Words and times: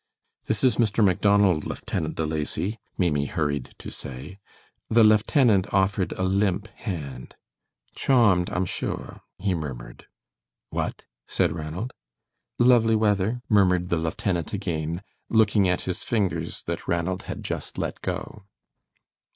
"This 0.45 0.63
is 0.63 0.77
Mr. 0.77 1.05
Macdonald, 1.05 1.67
Lieutenant 1.67 2.15
De 2.15 2.25
Lacy," 2.25 2.79
Maimie 2.97 3.27
hurried 3.27 3.75
to 3.77 3.91
say. 3.91 4.39
The 4.89 5.03
lieutenant 5.03 5.71
offered 5.71 6.11
a 6.13 6.23
limp 6.23 6.69
hand. 6.69 7.35
"Chawmed, 7.93 8.49
I'm 8.49 8.65
suah," 8.65 9.19
he 9.37 9.53
murmured. 9.53 10.07
"What?" 10.71 11.05
said 11.27 11.51
Ranald. 11.51 11.93
"Lovely 12.57 12.95
weather," 12.95 13.41
murmured 13.47 13.89
the 13.89 13.97
lieutenant 13.99 14.53
again, 14.53 15.03
looking 15.29 15.69
at 15.69 15.81
his 15.81 16.03
fingers 16.03 16.63
that 16.63 16.87
Ranald 16.87 17.21
had 17.29 17.43
just 17.43 17.77
let 17.77 18.01
go. 18.01 18.45